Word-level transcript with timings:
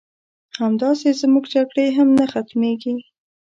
همداسې 0.59 1.07
زمونږ 1.19 1.45
جګړې 1.53 1.85
هم 1.97 2.07
نه 2.19 2.25
ختميږي 2.31 2.93